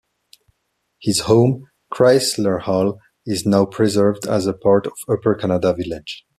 [0.99, 6.25] His home, Crysler Hall, is now preserved as part of Upper Canada Village.